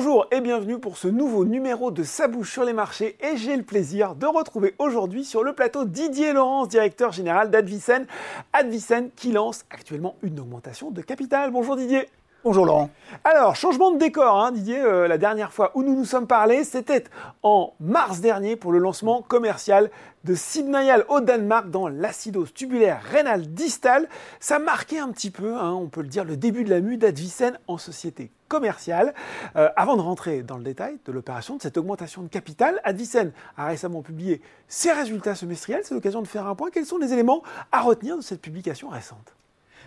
[0.00, 3.56] Bonjour et bienvenue pour ce nouveau numéro de Sa bouche sur les marchés et j'ai
[3.56, 8.06] le plaisir de retrouver aujourd'hui sur le plateau Didier Laurence, directeur général d'Advicen.
[8.52, 11.50] Advicen qui lance actuellement une augmentation de capital.
[11.50, 12.06] Bonjour Didier.
[12.44, 12.90] Bonjour Laurent.
[13.24, 14.80] Alors, changement de décor, hein, Didier.
[14.80, 17.02] Euh, la dernière fois où nous nous sommes parlé, c'était
[17.42, 19.90] en mars dernier pour le lancement commercial
[20.22, 24.08] de Sibnayal au Danemark dans l'acidose tubulaire rénale distale.
[24.38, 26.96] Ça marquait un petit peu, hein, on peut le dire, le début de la mue
[26.96, 29.14] d'Advicen en société commerciale.
[29.56, 33.32] Euh, avant de rentrer dans le détail de l'opération, de cette augmentation de capital, Advicen
[33.56, 35.80] a récemment publié ses résultats semestriels.
[35.82, 36.70] C'est l'occasion de faire un point.
[36.70, 37.42] Quels sont les éléments
[37.72, 39.34] à retenir de cette publication récente?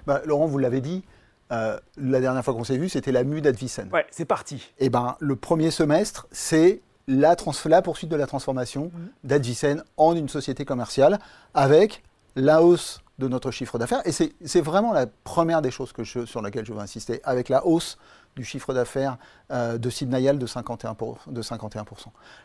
[0.06, 1.06] Bah, Laurent, vous l'avez dit,
[1.52, 3.90] euh, la dernière fois qu'on s'est vu, c'était la mue d'Advicen.
[3.92, 4.74] Ouais, c'est parti.
[4.80, 7.36] Et eh ben, le premier semestre, c'est la,
[7.82, 9.28] poursuite de la transformation mmh.
[9.28, 11.20] d'Advicen en une société commerciale
[11.54, 12.04] avec
[12.36, 14.02] la hausse de notre chiffre d'affaires.
[14.06, 17.66] Et c'est vraiment la première des choses que sur laquelle je veux insister, avec la
[17.66, 17.98] hausse
[18.36, 19.18] du chiffre d'affaires
[19.52, 21.84] euh, de Sibnayal de 51%, de 51%.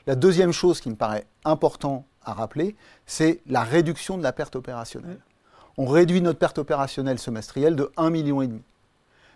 [0.07, 2.75] La deuxième chose qui me paraît important à rappeler,
[3.07, 5.19] c'est la réduction de la perte opérationnelle.
[5.19, 5.79] Mmh.
[5.79, 8.61] On réduit notre perte opérationnelle semestrielle de 1,5 million.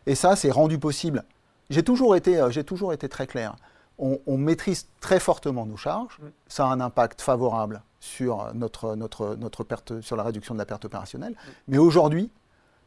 [0.06, 1.24] Et ça, c'est rendu possible.
[1.68, 3.56] J'ai toujours, été, euh, j'ai toujours été très clair.
[3.98, 6.18] On, maîtrise très fortement nos charges.
[6.48, 10.64] Ça a un impact favorable sur, notre, notre, notre perte, sur la réduction de la
[10.64, 11.36] perte opérationnelle.
[11.68, 12.30] Mais aujourd'hui,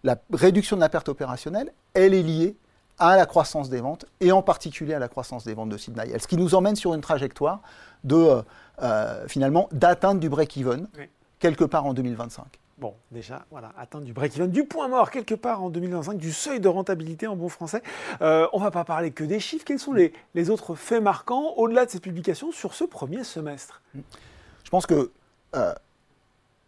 [0.04, 2.58] la réduction de la perte opérationnelle, elle est liée
[2.98, 6.18] à la croissance des ventes et en particulier à la croissance des ventes de Sydney.
[6.18, 7.62] Ce qui nous emmène sur une trajectoire
[8.04, 8.42] de euh,
[8.82, 10.88] euh, finalement d'atteinte du break-even
[11.40, 12.46] quelque part en 2025.
[12.84, 16.60] Bon, déjà, voilà, atteindre du break-even, du point mort quelque part en 2025, du seuil
[16.60, 17.82] de rentabilité en bon français.
[18.22, 19.64] Euh, on ne va pas parler que des chiffres.
[19.64, 23.82] Quels sont les, autres faits marquants au-delà de cette publication sur ce premier semestre?
[23.96, 25.12] Je pense que
[25.56, 25.74] euh,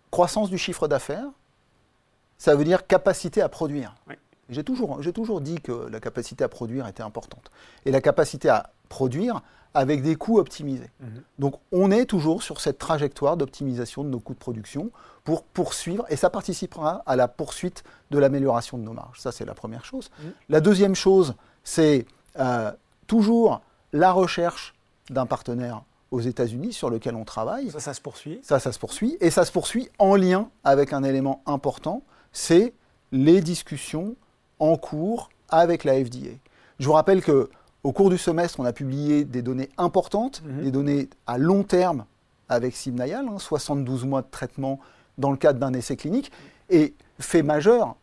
[0.10, 1.28] croissance du chiffre d'affaires,
[2.38, 3.94] ça veut dire capacité à produire.
[4.50, 7.52] J'ai toujours, toujours dit que la capacité à produire était importante.
[7.86, 9.42] Et la capacité à produire
[9.74, 10.90] avec des coûts optimisés.
[11.02, 11.24] Mhm.
[11.40, 14.90] Donc on est toujours sur cette trajectoire d'optimisation de nos coûts de production
[15.24, 19.20] pour poursuivre, et ça participera à la poursuite de l'amélioration de nos marges.
[19.20, 20.10] Ça, c'est la première chose.
[20.20, 20.32] Mhm.
[20.50, 22.06] La deuxième chose, c'est
[22.40, 22.72] euh,
[23.08, 24.76] toujours la recherche
[25.10, 27.72] d'un partenaire aux États-Unis sur lequel on travaille.
[27.72, 28.40] Ça, ça se poursuit.
[28.44, 29.18] Ça, ça se poursuit.
[29.20, 32.74] Et ça se poursuit en lien avec un élément important, c'est
[33.12, 34.16] les discussions
[34.60, 36.32] en cours avec la FDA.
[36.80, 37.50] Je vous rappelle que
[37.84, 40.64] au cours du semestre, on a publié des données importantes, mhm.
[40.64, 42.06] des données à long terme
[42.50, 44.80] avec Simnayal, 72 hein, mois de traitement
[45.18, 46.32] dans le cadre d'un essai clinique,
[46.70, 47.96] et fait majeur,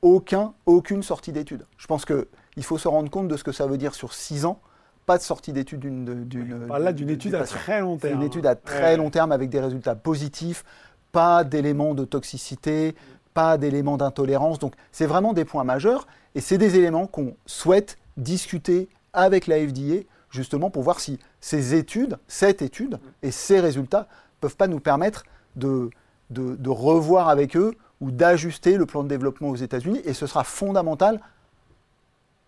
[0.00, 1.66] aucun, aucune sortie d'étude.
[1.76, 4.44] Je pense qu'il faut se rendre compte de ce que ça veut dire sur 6
[4.44, 4.60] ans,
[5.06, 6.68] pas de sortie d'étude d'une...
[6.68, 8.20] là, d'une étude à très long terme.
[8.20, 10.64] Une étude à très long terme avec des résultats positifs,
[11.12, 12.94] pas d'éléments de toxicité,
[13.36, 14.58] pas d'éléments d'intolérance.
[14.58, 19.58] Donc c'est vraiment des points majeurs, et c'est des éléments qu'on souhaite discuter avec la
[19.58, 24.08] FDA, justement pour voir si ces études, cette étude et ces résultats
[24.40, 25.24] peuvent pas nous permettre
[25.54, 25.90] de,
[26.30, 30.00] de, revoir avec eux ou d'ajuster le plan de développement aux États-Unis.
[30.04, 31.20] Et ce sera fondamental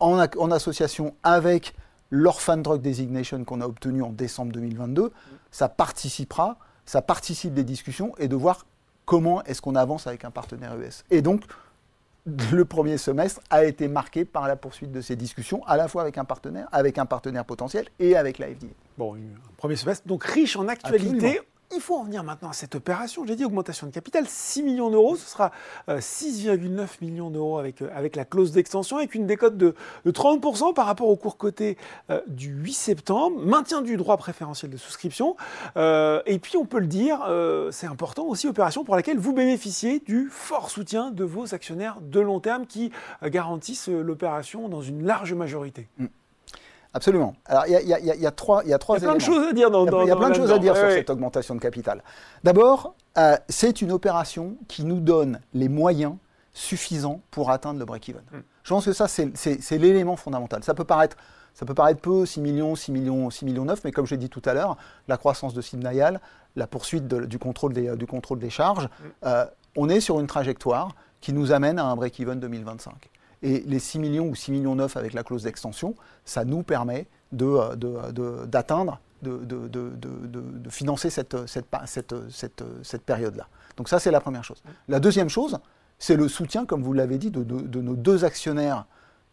[0.01, 1.75] en, en association avec
[2.11, 5.13] l'Orphan Drug Designation qu'on a obtenu en décembre 2022.
[5.51, 6.57] Ça participera,
[6.87, 8.65] ça participe des discussions et de voir
[9.09, 11.03] comment est-ce qu'on avance avec un partenaire US.
[11.11, 11.41] Et donc,
[12.53, 16.03] le premier semestre a été marqué par la poursuite de ces discussions, à la fois
[16.03, 18.67] avec un partenaire, avec un partenaire potentiel et avec la FDA.
[18.99, 21.41] Bon, un premier semestre donc riche en actualité.
[21.75, 23.27] Il faut en venir maintenant à cette opération.
[23.27, 25.17] J'ai dit augmentation de capital, 6 millions d'euros.
[25.17, 25.53] Ce sera
[25.89, 29.75] 6,9 euh, millions d'euros avec, euh, avec la clause d'extension, avec une décote de,
[30.07, 31.77] 30% par rapport au cours coté
[32.09, 33.39] euh, du 8 septembre.
[33.45, 35.37] Maintien du droit préférentiel de souscription.
[35.77, 37.21] et puis, on peut le dire,
[37.71, 42.21] c'est important aussi, opération pour laquelle vous bénéficiez du fort soutien de vos actionnaires de
[42.21, 42.91] long terme qui
[43.23, 45.89] garantissent l'opération dans une large majorité.
[45.99, 46.07] Mm.
[46.99, 47.37] Absolument.
[47.47, 48.99] Alors, il y, a trois, il y a trois.
[48.99, 49.85] Il y a plein de choses à dire dans.
[50.03, 52.03] Il y a, plein de choses à dire sur cette augmentation de capital.
[52.43, 56.15] D'abord, euh, c'est une opération qui nous donne les moyens
[56.53, 58.23] suffisants pour atteindre le break-even.
[58.33, 58.41] Hmm.
[58.65, 60.65] Je pense que ça, c'est l'élément fondamental.
[60.65, 61.17] Ça peut paraître,
[61.55, 64.19] ça peut paraître peu, 6 millions, 6 millions, 6 millions 9, mais comme je l'ai
[64.19, 66.21] dit tout à l'heure, la croissance de Simnayal,
[66.57, 69.27] la poursuite du, contrôle des, du contrôle des charges, hmm.
[69.27, 69.47] euh,
[69.77, 72.93] on est sur une trajectoire qui nous amène à un break-even 2025.
[73.43, 75.95] Et les 6 millions ou 6 millions 9 avec la clause d'extension,
[76.25, 81.37] ça nous permet d'atteindre, de, de, de, financer cette,
[83.07, 83.49] période-là.
[83.77, 84.63] Donc ça, c'est la première chose.
[84.89, 85.59] La deuxième chose,
[85.99, 88.87] c'est le soutien, comme vous l'avez dit, de, nos deux actionnaires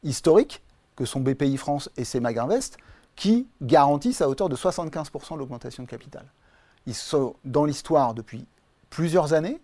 [0.04, 0.62] historiques,
[0.96, 2.78] que sont BPI France et CEMAG Invest,
[3.16, 6.26] qui garantissent à hauteur de 75% l'augmentation de capital.
[6.86, 8.46] Ils sont dans l'histoire depuis
[8.90, 9.60] plusieurs années,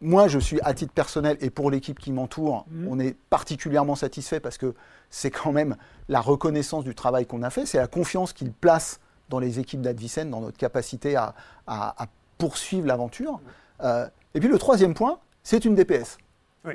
[0.00, 2.88] moi, je suis à titre personnel et pour l'équipe qui m'entoure, Mhm.
[2.90, 4.74] on est particulièrement satisfait parce que
[5.10, 5.76] c'est quand même
[6.08, 9.82] la reconnaissance du travail qu'on a fait, c'est la confiance qu'ils placent dans les équipes
[9.82, 11.34] d'Advicen, dans notre capacité à,
[11.66, 12.06] à- à
[12.38, 13.40] poursuivre l'aventure.
[13.82, 16.16] Euh, et puis le troisième point, c'est une DPS.
[16.64, 16.74] Oui.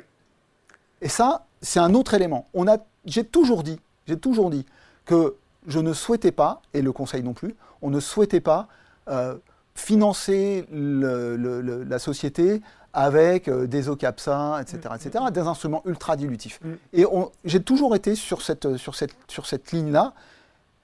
[1.00, 2.46] Et ça, c'est un autre élément.
[2.54, 4.64] On a, j'ai toujours dit, j'ai toujours dit
[5.04, 5.36] que
[5.66, 8.68] je ne souhaitais pas, et le Conseil non plus, on ne souhaitait pas
[9.08, 9.36] euh,
[9.74, 12.60] financer le- le- le- la société
[12.98, 16.58] avec euh, des OCAPSA, etc., etc., des instruments ultra dilutifs.
[16.64, 16.72] Mm.
[16.94, 17.04] Et
[17.44, 20.14] j'ai toujours été sur cette, sur cette, sur cette ligne-là.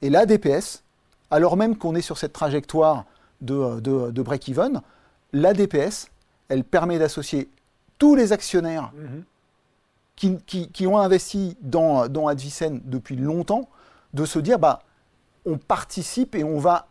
[0.03, 0.83] Et la DPS,
[1.31, 3.07] alors même qu'on est sur cette trajectoire
[3.41, 4.83] de, de, de break-even,
[5.33, 6.09] la DPS,
[6.49, 7.49] elle permet d'associer
[7.99, 9.25] tous les actionnaires Mhm.
[10.17, 13.71] qui, qui- qui ont investi dans, dans Advicen depuis longtemps,
[14.13, 14.81] de se dire, bah,
[15.47, 16.89] on participe et on va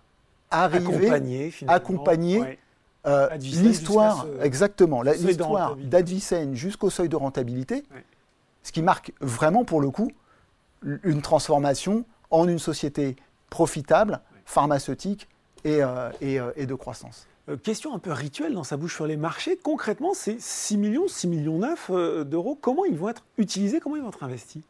[0.50, 2.60] arriver Accompagner, accompagner Ouais.
[3.08, 8.04] Euh, l'histoire, exactement, l'histoire d'Advicen jusqu'au seuil de rentabilité, Ouais.
[8.64, 10.12] ce qui marque vraiment pour le coup
[11.04, 13.16] une transformation en une société
[13.50, 15.28] profitable, pharmaceutique
[15.64, 17.28] et, euh, et, euh, et de croissance.
[17.50, 19.58] Euh, question un peu rituelle dans sa bouche sur les marchés.
[19.58, 23.96] Concrètement, ces 6 millions, 6 millions 9 euh, d'euros, comment ils vont être utilisés, comment
[23.96, 24.64] ils vont être investis?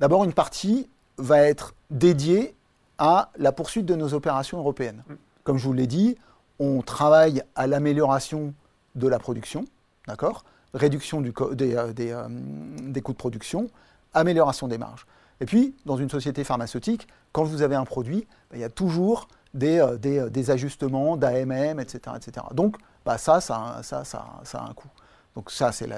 [0.00, 0.88] D'abord, une partie
[1.18, 2.54] va être dédiée
[2.98, 5.02] à la poursuite de nos opérations européennes.
[5.08, 5.14] Mm.
[5.44, 6.16] Comme je vous l'ai dit,
[6.58, 8.54] on travaille à l'amélioration
[8.94, 9.64] de la production,
[10.06, 10.44] d'accord?
[10.74, 13.70] Réduction du co- des, euh, des, euh, des coûts de production,
[14.14, 15.06] amélioration des marges.
[15.40, 18.70] Et puis, dans une société pharmaceutique, quand vous avez un produit, bah, il y a
[18.70, 19.96] toujours des, euh,
[20.30, 22.46] des, ajustements d'AMM, etc., etc.
[22.54, 24.88] Donc, bah, ça, ça, a un- ça, ça, ça a un coût.
[25.34, 25.94] Donc ça, c'est le,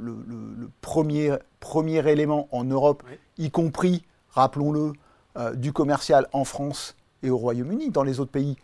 [0.00, 3.18] le- le- le premier, premier élément en Europe, Oui.
[3.38, 4.92] y compris, rappelons-le,
[5.36, 7.90] euh, du commercial en France et au Royaume-Uni.
[7.90, 8.56] Dans les autres pays,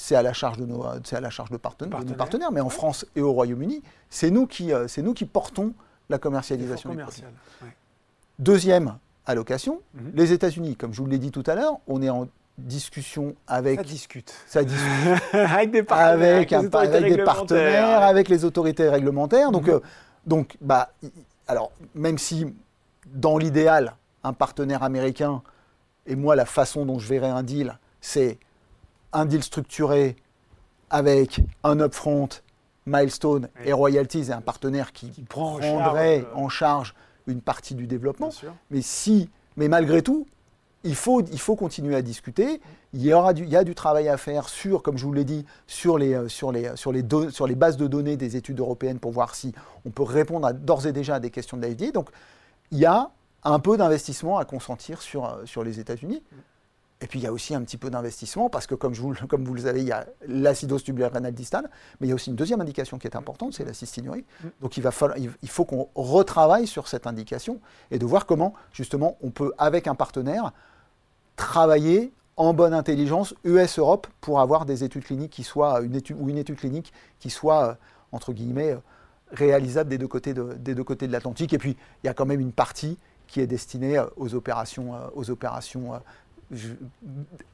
[0.00, 2.50] c'est à la charge de nos, c'est à la charge de, partena- de nos Partenaires.
[2.52, 5.74] mais en France et au Royaume-Uni, c'est nous qui, euh, c'est nous qui portons
[6.08, 6.88] la commercialisation.
[6.90, 7.30] commercial.
[7.62, 7.68] Ouais.
[8.38, 10.12] Deuxième allocation, Mhm.
[10.14, 10.76] les États-Unis.
[10.76, 12.26] Comme je vous l'ai dit tout à l'heure, on est en
[12.56, 14.34] discussion avec Ça discute.
[14.46, 14.82] ça discute
[15.34, 19.50] avec des partenaires, avec, un- des partenaires, avec les autorités réglementaires.
[19.52, 19.74] Donc, Mhm.
[19.74, 19.80] euh,
[20.26, 20.92] donc bah,
[21.46, 22.46] alors, même si
[23.06, 23.94] dans l'idéal,
[24.24, 25.42] un partenaire américain,
[26.06, 28.38] et moi, la façon dont je verrais un deal, c'est
[29.12, 30.16] un deal structuré
[30.90, 32.28] avec un upfront,
[32.86, 36.94] milestone et royalties et un partenaire qui, Qui prend en prendrait euh, en charge
[37.26, 38.30] une partie du développement.
[38.70, 40.26] Mais si, mais malgré tout,
[40.82, 42.60] il faut, il faut continuer à discuter.
[42.94, 45.12] Il y aura du, il y a du travail à faire sur, comme je vous
[45.12, 48.16] l'ai dit, sur les, euh, sur les, sur les, do- sur les bases de données
[48.16, 49.52] des études européennes pour voir si
[49.84, 51.90] on peut répondre d'ores et déjà à des questions de la FDA.
[51.92, 52.08] Donc,
[52.72, 53.10] il y a
[53.44, 56.22] un peu d'investissement à consentir sur, euh, sur les États-Unis.
[57.02, 59.12] Et puis il y a aussi un petit peu d'investissement parce que comme, je vous,
[59.12, 62.12] le- comme vous le savez, il y a l'acidose tubulaire rénale distale, mais il y
[62.12, 64.24] a aussi une deuxième indication qui est importante, c'est la cystinurie.
[64.60, 67.58] Donc il, va falloir, il faut qu'on retravaille sur cette indication
[67.90, 70.52] et de voir comment justement on peut, avec un partenaire,
[71.36, 76.28] travailler en bonne intelligence US-Europe pour avoir des études cliniques qui soient, une étude, ou
[76.28, 77.74] une étude clinique qui soit, euh,
[78.12, 78.78] entre guillemets, euh,
[79.32, 81.52] réalisable des deux côtés de, des deux côtés de l'Atlantique.
[81.52, 84.92] Et puis il y a quand même une partie qui est destinée euh, aux opérations,
[85.14, 86.00] aux opérations,
[86.50, 86.68] je-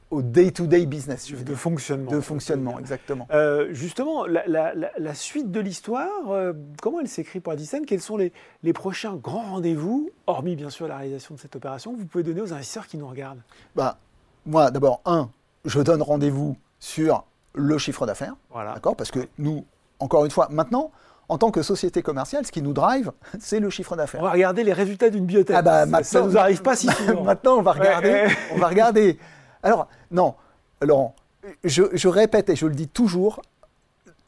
[0.09, 1.57] au day-to-day business, je veux De dire.
[1.57, 2.11] fonctionnement.
[2.11, 3.27] de fonctionnement, exactement.
[3.31, 7.81] Euh, justement, la, la- la- la suite de l'histoire, euh, comment elle s'écrit pour Addison?
[7.85, 8.31] Quels sont les,
[8.63, 12.23] les prochains grands rendez-vous, hormis bien sûr la réalisation de cette opération, que vous pouvez
[12.23, 13.41] donner aux investisseurs qui nous regardent?
[13.75, 13.97] Bah,
[14.45, 15.29] moi, d'abord, un,
[15.65, 18.35] je donne rendez-vous sur le chiffre d'affaires.
[18.51, 18.73] Voilà.
[18.75, 18.95] D'accord?
[18.95, 19.65] Parce que nous,
[19.99, 20.91] encore une fois, maintenant,
[21.29, 24.21] en tant que société commerciale, ce qui nous drive, c'est le chiffre On d'affaires.
[24.21, 25.55] va regarder les résultats d'une biotech.
[25.57, 27.23] Ah bah, Ça- maintenant- ça nous arrive pas si souvent.
[27.23, 28.09] maintenant, on va regarder.
[28.09, 28.37] Ouais, ouais.
[28.53, 29.19] On va regarder.
[29.63, 30.35] Alors, non,
[30.81, 31.15] Laurent,
[31.63, 33.41] je, je répète et je le dis toujours,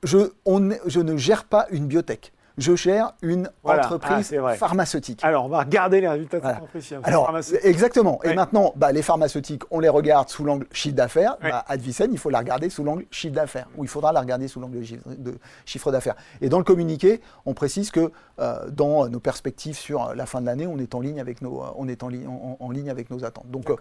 [0.04, 2.34] je, on, je ne gère pas une biotech.
[2.60, 3.82] Je gère une Voilà.
[3.84, 5.24] Ah, entreprise pharmaceutique.
[5.24, 6.58] Alors, on va regarder les résultats de Voilà.
[6.58, 6.94] cette entreprise.
[7.04, 8.20] Alors, exactement.
[8.20, 8.32] Ouais.
[8.32, 11.38] Et maintenant, bah, les pharmaceutiques, on les regarde sous l'angle chiffre d'affaires.
[11.42, 11.50] Ouais.
[11.52, 14.48] Bah, Advicen, il faut la regarder sous l'angle chiffre d'affaires, ou il faudra la regarder
[14.48, 16.16] sous l'angle chiffre- de chiffre d'affaires.
[16.42, 20.46] Et dans le communiqué, on précise que euh, dans nos perspectives sur la fin de
[20.46, 22.90] l'année, on est en ligne avec nos, euh, on est en, li- en- en ligne
[22.90, 23.50] avec nos attentes.
[23.50, 23.76] Donc, euh,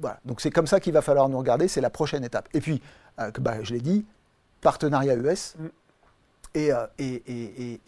[0.00, 0.18] voilà.
[0.24, 1.66] Donc c'est comme ça qu'il va falloir nous regarder.
[1.66, 2.48] C'est la prochaine étape.
[2.54, 2.80] Et puis,
[3.20, 4.06] euh, bah, je l'ai dit,
[4.60, 5.56] partenariat US.
[5.58, 5.66] Mm.
[6.54, 7.80] Et, euh, et-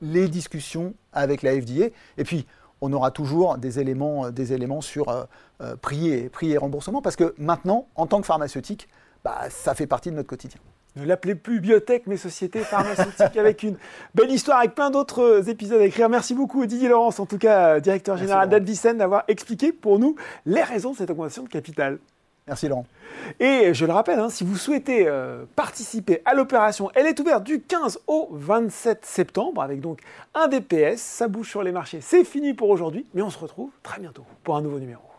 [0.00, 1.86] les, discussions avec la FDA.
[2.18, 2.46] Et puis,
[2.80, 5.24] on aura toujours des éléments, euh, des éléments sur euh,
[5.60, 8.88] euh, prix, et, prix et remboursement, parce que maintenant, en tant que pharmaceutique,
[9.24, 10.60] bah, ça fait partie de notre quotidien.
[10.96, 13.76] Ne l'appelez plus biotech, mais société pharmaceutique avec une
[14.14, 16.08] belle histoire, avec plein d'autres épisodes à écrire.
[16.08, 20.14] Merci beaucoup Didier Laurence, en tout cas directeur général d'Advicen, d'avoir expliqué pour nous
[20.46, 21.98] les raisons de cette augmentation de capital.
[22.46, 22.86] Merci Laurent.
[23.40, 27.42] Et je le rappelle, hein, si vous souhaitez euh, participer à l'opération, elle est ouverte
[27.42, 30.00] du 15 au 27 septembre avec donc
[30.34, 31.00] un DPS.
[31.00, 32.00] Ça bouge sur les marchés.
[32.02, 35.13] C'est fini pour aujourd'hui, mais on se retrouve très bientôt pour un nouveau numéro.